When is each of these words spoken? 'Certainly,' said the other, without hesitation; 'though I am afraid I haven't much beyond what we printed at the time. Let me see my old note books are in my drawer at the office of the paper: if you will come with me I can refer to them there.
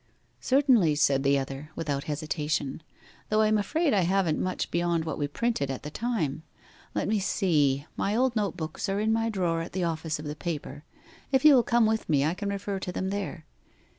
'Certainly,' 0.39 0.95
said 0.95 1.21
the 1.21 1.37
other, 1.37 1.69
without 1.75 2.05
hesitation; 2.05 2.81
'though 3.29 3.41
I 3.41 3.47
am 3.47 3.59
afraid 3.59 3.93
I 3.93 4.01
haven't 4.01 4.41
much 4.41 4.71
beyond 4.71 5.05
what 5.05 5.19
we 5.19 5.27
printed 5.27 5.69
at 5.69 5.83
the 5.83 5.91
time. 5.91 6.41
Let 6.95 7.07
me 7.07 7.19
see 7.19 7.85
my 7.95 8.15
old 8.15 8.35
note 8.35 8.57
books 8.57 8.89
are 8.89 8.99
in 8.99 9.13
my 9.13 9.29
drawer 9.29 9.61
at 9.61 9.73
the 9.73 9.83
office 9.83 10.17
of 10.17 10.25
the 10.25 10.35
paper: 10.35 10.83
if 11.31 11.45
you 11.45 11.53
will 11.53 11.61
come 11.61 11.85
with 11.85 12.09
me 12.09 12.25
I 12.25 12.33
can 12.33 12.49
refer 12.49 12.79
to 12.79 12.91
them 12.91 13.09
there. 13.11 13.45